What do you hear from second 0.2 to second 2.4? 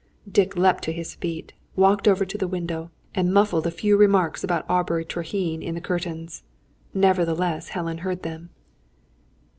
Dick leapt to his feet, walked over to